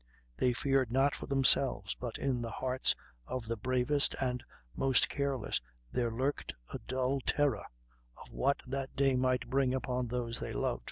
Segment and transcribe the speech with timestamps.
[0.37, 2.95] They feared not for themselves; but in the hearts
[3.27, 4.43] of the bravest and
[4.75, 7.65] most careless there lurked a dull terror
[8.19, 10.79] of what that day might bring upon those they loved.